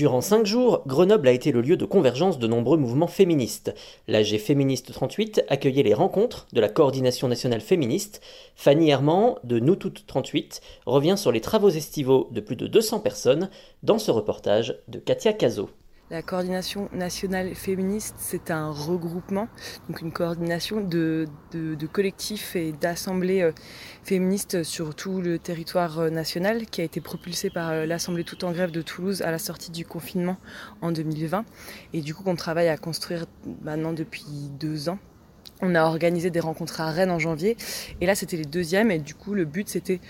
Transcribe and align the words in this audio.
Durant 0.00 0.22
cinq 0.22 0.46
jours, 0.46 0.82
Grenoble 0.86 1.28
a 1.28 1.32
été 1.32 1.52
le 1.52 1.60
lieu 1.60 1.76
de 1.76 1.84
convergence 1.84 2.38
de 2.38 2.46
nombreux 2.46 2.78
mouvements 2.78 3.06
féministes. 3.06 3.74
L'AG 4.08 4.38
Féministe 4.38 4.94
38 4.94 5.44
accueillait 5.48 5.82
les 5.82 5.92
rencontres 5.92 6.46
de 6.54 6.60
la 6.62 6.70
Coordination 6.70 7.28
nationale 7.28 7.60
féministe. 7.60 8.22
Fanny 8.56 8.88
Herman, 8.88 9.34
de 9.44 9.58
Nous 9.58 9.76
Toutes 9.76 10.06
38, 10.06 10.62
revient 10.86 11.16
sur 11.18 11.32
les 11.32 11.42
travaux 11.42 11.68
estivaux 11.68 12.28
de 12.30 12.40
plus 12.40 12.56
de 12.56 12.66
200 12.66 13.00
personnes 13.00 13.50
dans 13.82 13.98
ce 13.98 14.10
reportage 14.10 14.78
de 14.88 14.98
Katia 14.98 15.34
Cazot. 15.34 15.68
La 16.10 16.22
coordination 16.22 16.88
nationale 16.92 17.54
féministe, 17.54 18.16
c'est 18.18 18.50
un 18.50 18.72
regroupement, 18.72 19.46
donc 19.88 20.00
une 20.00 20.10
coordination 20.10 20.80
de, 20.80 21.28
collectifs 21.92 22.56
et 22.56 22.72
d'assemblées 22.72 23.42
euh, 23.42 23.52
féministes 24.02 24.64
sur 24.64 24.96
tout 24.96 25.20
le 25.20 25.38
territoire 25.38 26.00
euh, 26.00 26.10
national 26.10 26.66
qui 26.66 26.80
a 26.80 26.84
été 26.84 27.00
propulsé 27.00 27.48
par 27.48 27.70
euh, 27.70 27.86
l'Assemblée 27.86 28.24
toute 28.24 28.42
en 28.42 28.50
grève 28.50 28.72
de 28.72 28.82
Toulouse 28.82 29.22
à 29.22 29.30
la 29.30 29.38
sortie 29.38 29.70
du 29.70 29.86
confinement 29.86 30.36
en 30.80 30.90
2020 30.90 31.44
et 31.92 32.00
du 32.00 32.12
coup 32.12 32.24
qu'on 32.24 32.34
travaille 32.34 32.68
à 32.68 32.76
construire 32.76 33.26
maintenant 33.62 33.92
depuis 33.92 34.24
deux 34.58 34.88
ans. 34.88 34.98
On 35.62 35.76
a 35.76 35.84
organisé 35.84 36.30
des 36.30 36.40
rencontres 36.40 36.80
à 36.80 36.90
Rennes 36.90 37.12
en 37.12 37.20
janvier. 37.20 37.56
Et 38.00 38.06
là 38.06 38.16
c'était 38.16 38.36
les 38.36 38.44
deuxièmes. 38.46 38.90
Et 38.90 38.98
du 38.98 39.14
coup 39.14 39.34
le 39.34 39.44
but 39.44 39.68
c'était 39.68 40.00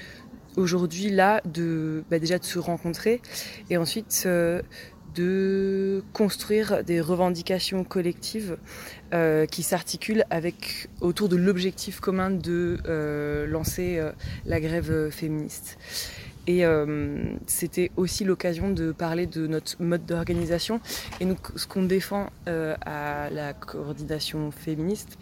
aujourd'hui 0.56 1.10
là 1.10 1.42
de 1.44 2.04
bah, 2.10 2.18
déjà 2.18 2.38
de 2.38 2.44
se 2.44 2.58
rencontrer. 2.58 3.20
Et 3.68 3.76
ensuite 3.76 4.26
de 5.14 6.02
construire 6.12 6.84
des 6.84 7.00
revendications 7.00 7.84
collectives 7.84 8.56
euh, 9.12 9.46
qui 9.46 9.62
s'articulent 9.62 10.24
autour 11.00 11.28
de 11.28 11.36
l'objectif 11.36 12.00
commun 12.00 12.30
de 12.30 12.78
euh, 12.86 13.46
lancer 13.46 13.98
euh, 13.98 14.12
la 14.46 14.60
grève 14.60 15.10
féministe. 15.10 15.78
Et 16.46 16.64
c'était 17.46 17.92
aussi 17.96 18.24
l'occasion 18.24 18.70
de 18.70 18.90
parler 18.90 19.26
de 19.26 19.46
notre 19.46 19.80
mode 19.80 20.04
d'organisation 20.04 20.80
et 21.20 21.24
nous, 21.24 21.36
ce 21.54 21.68
qu'on 21.68 21.84
défend 21.84 22.30
à 22.46 23.30
la 23.30 23.52
coordination 23.52 24.50
féministe 24.50 25.16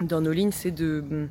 dans 0.00 0.20
nos 0.20 0.32
lignes, 0.32 0.52
c'est 0.52 0.70
de, 0.70 1.28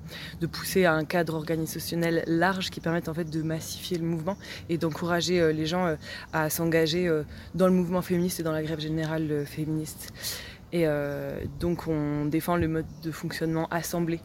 pousser 0.51 0.85
à 0.85 0.93
un 0.93 1.05
cadre 1.05 1.35
organisationnel 1.35 2.23
large 2.27 2.69
qui 2.69 2.79
permette 2.79 3.09
en 3.09 3.13
fait 3.13 3.29
de 3.29 3.41
massifier 3.41 3.97
le 3.97 4.05
mouvement 4.05 4.37
et 4.69 4.77
d'encourager 4.77 5.39
euh, 5.39 5.51
les 5.51 5.65
gens 5.65 5.85
euh, 5.85 5.95
à 6.33 6.49
s'engager 6.49 7.07
euh, 7.07 7.23
dans 7.55 7.67
le 7.67 7.73
mouvement 7.73 8.01
féministe 8.01 8.39
et 8.39 8.43
dans 8.43 8.51
la 8.51 8.63
grève 8.63 8.79
générale 8.79 9.45
féministe. 9.45 10.13
Et 10.73 10.85
donc 11.59 11.87
on 11.87 12.25
défend 12.25 12.57
le 12.57 12.67
mode 12.67 12.85
de 13.03 13.11
fonctionnement 13.11 13.67
assemblé. 13.71 14.19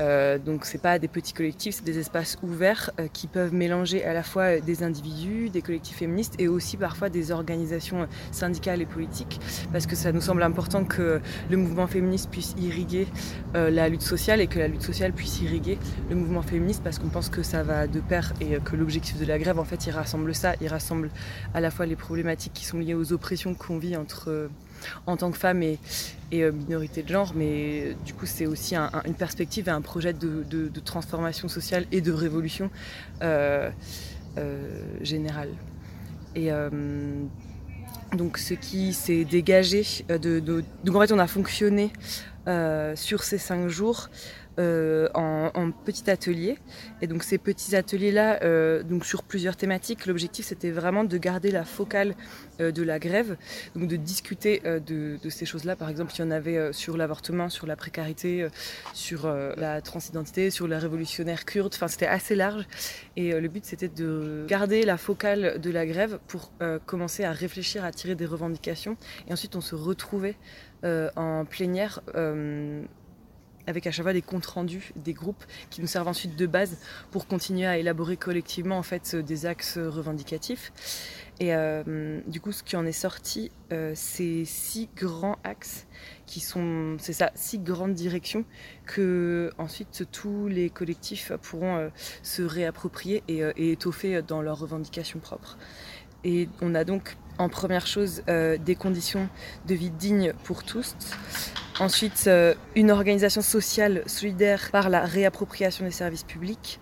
Euh, 0.00 0.38
donc 0.38 0.64
c'est 0.64 0.80
pas 0.80 0.98
des 0.98 1.08
petits 1.08 1.32
collectifs, 1.32 1.76
c'est 1.76 1.84
des 1.84 1.98
espaces 1.98 2.38
ouverts 2.42 2.90
euh, 2.98 3.08
qui 3.12 3.26
peuvent 3.26 3.52
mélanger 3.52 4.04
à 4.04 4.14
la 4.14 4.22
fois 4.22 4.58
des 4.58 4.82
individus, 4.82 5.50
des 5.50 5.60
collectifs 5.60 5.96
féministes 5.96 6.34
et 6.38 6.48
aussi 6.48 6.76
parfois 6.76 7.10
des 7.10 7.32
organisations 7.32 8.08
syndicales 8.30 8.80
et 8.80 8.86
politiques, 8.86 9.40
parce 9.72 9.86
que 9.86 9.96
ça 9.96 10.12
nous 10.12 10.20
semble 10.20 10.42
important 10.42 10.84
que 10.84 11.20
le 11.50 11.56
mouvement 11.56 11.86
féministe 11.86 12.30
puisse 12.30 12.54
irriguer 12.58 13.08
euh, 13.56 13.68
la 13.68 13.88
lutte 13.88 14.02
sociale 14.02 14.40
et 14.40 14.46
que 14.46 14.58
la 14.58 14.68
lutte 14.68 14.82
sociale 14.82 15.12
puisse 15.12 15.40
irriguer 15.42 15.78
le 16.08 16.16
mouvement 16.16 16.42
féministe, 16.42 16.82
parce 16.82 16.98
qu'on 16.98 17.08
pense 17.08 17.28
que 17.28 17.42
ça 17.42 17.62
va 17.62 17.86
de 17.86 18.00
pair 18.00 18.32
et 18.40 18.58
que 18.58 18.76
l'objectif 18.76 19.18
de 19.18 19.26
la 19.26 19.38
grève 19.38 19.58
en 19.58 19.64
fait 19.64 19.86
il 19.86 19.90
rassemble 19.90 20.34
ça, 20.34 20.54
il 20.60 20.68
rassemble 20.68 21.10
à 21.52 21.60
la 21.60 21.70
fois 21.70 21.84
les 21.84 21.96
problématiques 21.96 22.52
qui 22.54 22.64
sont 22.64 22.78
liées 22.78 22.94
aux 22.94 23.12
oppressions 23.12 23.54
qu'on 23.54 23.78
vit 23.78 23.96
entre 23.96 24.48
en 25.06 25.16
tant 25.16 25.30
que 25.30 25.38
femme 25.38 25.62
et, 25.62 25.78
euh, 26.32 26.52
minorité 26.52 27.02
de 27.02 27.08
genre, 27.08 27.32
mais 27.34 27.80
euh, 27.80 27.94
du 28.04 28.14
coup 28.14 28.26
c'est 28.26 28.46
aussi 28.46 28.76
une 28.76 29.14
perspective 29.14 29.68
et 29.68 29.72
un 29.72 29.80
projet 29.80 30.12
de, 30.12 30.70
transformation 30.84 31.48
sociale 31.48 31.86
et 31.92 32.00
de 32.00 32.12
révolution 32.12 32.70
euh, 33.22 33.70
générale. 35.00 35.50
Et 36.36 36.50
donc 38.16 38.38
ce 38.38 38.54
qui 38.54 38.92
s'est 38.92 39.24
dégagé 39.24 39.84
de, 40.08 40.38
Donc 40.84 40.96
en 40.96 41.00
fait 41.00 41.12
on 41.12 41.18
a 41.18 41.26
fonctionné 41.26 41.92
sur 42.94 43.24
ces 43.24 43.38
cinq 43.38 43.68
jours 43.68 44.08
euh, 44.58 45.08
en, 45.14 45.70
petits 45.70 46.10
ateliers. 46.10 46.58
Et 47.00 47.06
donc 47.06 47.22
ces 47.22 47.38
petits 47.38 47.76
ateliers-là, 47.76 48.40
euh, 48.42 48.82
donc 48.82 49.06
sur 49.06 49.22
plusieurs 49.22 49.56
thématiques, 49.56 50.06
l'objectif 50.06 50.46
c'était 50.46 50.70
vraiment 50.70 51.04
de 51.04 51.16
garder 51.18 51.50
la 51.50 51.64
focale 51.64 52.14
euh, 52.60 52.72
de 52.72 52.82
la 52.82 52.98
grève, 52.98 53.36
donc 53.76 53.86
de 53.86 53.96
discuter 53.96 54.60
de, 54.64 55.18
ces 55.28 55.46
choses-là. 55.46 55.76
Par 55.76 55.88
exemple, 55.88 56.12
il 56.16 56.18
y 56.18 56.22
en 56.24 56.30
avait 56.30 56.72
sur 56.72 56.96
l'avortement, 56.96 57.48
sur 57.48 57.66
la 57.66 57.76
précarité, 57.76 58.48
sur 58.92 59.32
la 59.56 59.80
transidentité, 59.80 60.50
sur 60.50 60.66
la 60.66 60.78
révolutionnaire 60.78 61.44
kurde. 61.44 61.72
Enfin, 61.74 61.88
c'était 61.88 62.06
assez 62.06 62.34
large. 62.34 62.66
Et 63.16 63.32
le 63.32 63.48
but 63.48 63.64
c'était 63.64 63.88
de 63.88 64.44
garder 64.48 64.82
la 64.82 64.96
focale 64.96 65.60
de 65.60 65.70
la 65.70 65.86
grève 65.86 66.18
pour 66.26 66.52
commencer 66.86 67.24
à 67.24 67.32
réfléchir, 67.32 67.84
à 67.84 67.92
tirer 67.92 68.14
des 68.14 68.26
revendications. 68.26 68.96
Et 69.28 69.32
ensuite, 69.32 69.56
on 69.56 69.60
se 69.60 69.74
retrouvait 69.74 70.36
en 70.82 71.44
plénière 71.44 72.00
avec 73.70 73.86
à 73.86 73.90
chaque 73.90 74.04
fois 74.04 74.12
des 74.12 74.22
comptes 74.22 74.46
rendus 74.46 74.92
des 74.96 75.14
groupes 75.14 75.42
qui 75.70 75.80
nous 75.80 75.86
servent 75.86 76.08
ensuite 76.08 76.36
de 76.36 76.46
base 76.46 76.76
pour 77.10 77.26
continuer 77.26 77.66
à 77.66 77.78
élaborer 77.78 78.16
collectivement 78.16 78.76
en 78.76 78.82
fait 78.82 79.16
des 79.16 79.46
axes 79.46 79.78
revendicatifs. 79.78 80.72
Et 81.40 81.54
euh, 81.54 82.20
du 82.26 82.38
coup, 82.38 82.52
ce 82.52 82.62
qui 82.62 82.76
en 82.76 82.84
est 82.84 82.92
sorti, 82.92 83.50
euh, 83.72 83.92
c'est 83.94 84.44
six 84.44 84.90
grands 84.94 85.38
axes 85.42 85.86
qui 86.26 86.38
sont, 86.38 86.98
c'est 87.00 87.14
ça, 87.14 87.32
six 87.34 87.58
grandes 87.58 87.94
directions 87.94 88.44
que 88.84 89.50
ensuite 89.56 90.06
tous 90.12 90.48
les 90.48 90.68
collectifs 90.68 91.32
pourront 91.40 91.76
euh, 91.76 91.88
se 92.22 92.42
réapproprier 92.42 93.22
et, 93.26 93.40
et, 93.56 93.72
étoffer 93.72 94.20
dans 94.20 94.42
leurs 94.42 94.58
revendications 94.58 95.18
propres. 95.18 95.56
Et 96.24 96.50
on 96.60 96.74
a 96.74 96.84
donc 96.84 97.16
en 97.38 97.48
première 97.48 97.86
chose 97.86 98.22
des 98.26 98.74
conditions 98.74 99.30
de 99.66 99.74
vie 99.74 99.90
dignes 99.90 100.34
pour 100.44 100.62
tous, 100.62 100.94
Ensuite, 101.80 102.24
euh, 102.26 102.54
une 102.76 102.90
organisation 102.90 103.40
sociale 103.40 104.02
solidaire 104.04 104.68
par 104.70 104.90
la 104.90 105.00
réappropriation 105.06 105.86
des 105.86 105.90
services 105.90 106.24
publics. 106.24 106.78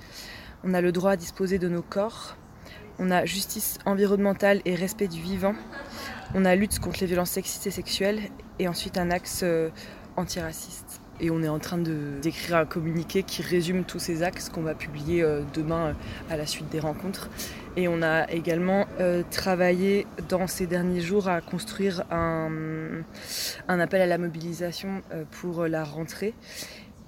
On 0.65 0.75
a 0.75 0.81
le 0.81 0.91
droit 0.91 1.13
à 1.13 1.17
disposer 1.17 1.61
de 1.61 1.69
nos 1.69 1.83
corps. 1.83 2.37
On 2.99 3.13
a 3.13 3.25
justice 3.25 3.79
environnementale 3.87 4.61
et 4.65 4.75
respect 4.75 5.07
du 5.07 5.21
vivant. 5.21 5.55
On 6.35 6.45
a 6.45 6.57
lutte 6.57 6.81
contre 6.81 6.99
les 6.99 7.07
violences 7.07 7.31
sexistes 7.31 7.69
et 7.69 7.71
sexuelles. 7.71 8.23
Et 8.59 8.67
ensuite, 8.67 8.99
un 8.99 9.13
axe 9.13 9.43
euh, 9.45 9.71
antiraciste. 10.17 11.01
Et 11.21 11.31
on 11.31 11.43
est 11.43 11.49
en 11.49 11.59
train 11.59 11.79
d'écrire 11.79 12.57
un 12.57 12.65
communiqué 12.65 13.25
qui 13.25 13.43
résume 13.43 13.85
tous 13.85 13.99
ces 13.99 14.23
axes 14.23 14.49
qu'on 14.49 14.63
va 14.63 14.75
publier 14.75 15.23
euh, 15.23 15.43
demain 15.53 15.97
à 16.31 16.37
la 16.37 16.47
suite 16.47 16.69
des 16.69 16.79
rencontres. 16.79 17.29
Et 17.77 17.89
on 17.89 18.03
a 18.03 18.31
également 18.31 18.87
euh, 19.01 19.23
travaillé 19.31 20.07
dans 20.29 20.47
ces 20.47 20.67
derniers 20.67 21.01
jours 21.01 21.29
à 21.29 21.41
construire 21.41 22.05
un, 22.11 23.03
appel 23.69 24.01
à 24.01 24.07
la 24.07 24.19
mobilisation 24.19 25.03
euh, 25.13 25.25
pour 25.31 25.67
la 25.67 25.83
rentrée. 25.83 26.35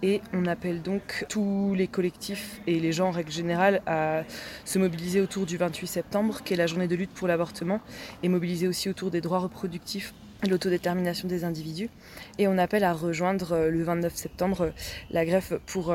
Et 0.03 0.23
on 0.33 0.47
appelle 0.47 0.81
donc 0.81 1.27
tous 1.29 1.75
les 1.77 1.87
collectifs 1.87 2.61
et 2.67 2.81
les 2.81 2.91
gens 2.91 3.09
en 3.09 3.11
règle 3.11 3.31
générale 3.31 3.83
à 3.87 4.23
se 4.65 4.79
mobiliser 4.79 5.21
autour 5.21 5.45
du 5.45 5.59
28 5.59 5.87
septembre, 5.87 6.43
qui 6.43 6.55
est 6.55 6.57
la 6.57 6.67
journée 6.67 6.89
de 6.89 6.97
lutte 6.97 7.11
pour 7.11 7.29
l'avortement, 7.29 7.81
et 8.23 8.29
mobiliser 8.29 8.67
aussi 8.67 8.89
autour 8.89 9.11
des 9.11 9.21
droits 9.21 9.41
reproductifs 9.41 10.15
l'autodétermination 10.49 11.29
des 11.29 11.45
individus. 11.45 11.91
Et 12.39 12.49
on 12.49 12.59
appelle 12.59 12.85
à 12.85 12.93
rejoindre 12.93 13.53
euh, 13.53 13.71
le 13.71 13.83
29 13.83 14.15
septembre 14.15 14.73
la 15.11 15.25
greffe 15.25 15.55
pour 15.67 15.95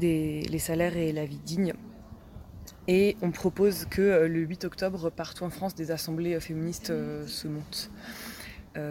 les 0.00 0.58
salaires 0.58 0.96
et 0.96 1.12
la 1.12 1.24
vie 1.24 1.40
digne 1.44 1.74
et 2.86 3.16
on 3.22 3.30
propose 3.30 3.86
que 3.86 4.02
euh, 4.02 4.28
le 4.28 4.40
8 4.40 4.64
octobre, 4.64 5.10
partout 5.10 5.44
en 5.44 5.50
France, 5.50 5.74
des 5.74 5.90
assemblées 5.90 6.34
euh, 6.34 6.40
féministes 6.40 6.90
euh, 6.90 7.26
se 7.26 7.48
montent. 7.48 7.90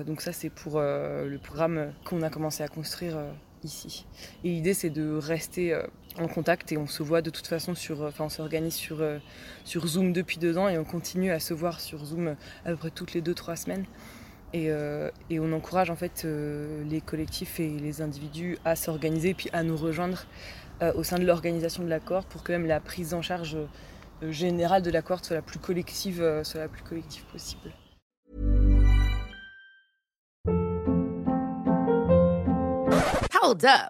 donc 0.05 0.21
ça, 0.21 0.31
c'est 0.31 0.49
pour 0.49 0.79
le 0.79 1.37
programme 1.43 1.93
qu'on 2.05 2.21
a 2.21 2.29
commencé 2.29 2.63
à 2.63 2.69
construire 2.69 3.17
ici. 3.65 4.05
Et 4.45 4.49
l'idée, 4.49 4.73
c'est 4.73 4.89
de 4.89 5.17
rester 5.17 5.77
en 6.17 6.29
contact 6.29 6.71
et 6.71 6.77
on 6.77 6.87
se 6.87 7.03
voit 7.03 7.21
de 7.21 7.29
toute 7.29 7.47
façon 7.47 7.75
sur, 7.75 8.01
enfin, 8.03 8.23
on 8.23 8.29
s'organise 8.29 8.75
sur, 8.75 9.03
sur 9.65 9.85
Zoom 9.85 10.13
depuis 10.13 10.37
deux 10.37 10.57
ans 10.57 10.69
et 10.69 10.77
on 10.77 10.85
continue 10.85 11.31
à 11.31 11.41
se 11.41 11.53
voir 11.53 11.81
sur 11.81 12.05
Zoom 12.05 12.37
à 12.63 12.69
peu 12.69 12.77
près 12.77 12.91
toutes 12.91 13.13
les 13.13 13.19
deux, 13.19 13.33
trois 13.33 13.57
semaines. 13.57 13.85
Et, 14.53 14.69
et 15.29 15.39
on 15.39 15.51
encourage 15.51 15.89
en 15.89 15.95
fait 15.95 16.25
les 16.25 17.01
collectifs 17.01 17.59
et 17.59 17.69
les 17.69 18.01
individus 18.03 18.57
à 18.65 18.75
s'organiser 18.75 19.29
et 19.29 19.33
puis 19.33 19.49
à 19.51 19.63
nous 19.63 19.75
rejoindre 19.75 20.25
au 20.95 21.03
sein 21.03 21.17
de 21.17 21.25
l'organisation 21.25 21.83
de 21.83 21.89
la 21.89 21.99
cohorte 21.99 22.27
pour 22.27 22.43
que 22.43 22.51
même 22.51 22.67
la 22.67 22.79
prise 22.79 23.15
en 23.15 23.23
charge 23.23 23.57
générale 24.21 24.83
de 24.83 24.91
la 24.91 25.01
cohorte 25.01 25.25
soit 25.25 25.35
la 25.35 25.41
plus 25.41 25.57
collective, 25.57 26.41
soit 26.43 26.59
la 26.59 26.67
plus 26.67 26.83
collective 26.83 27.23
possible. 27.25 27.71
Hold 33.41 33.65
up. 33.65 33.89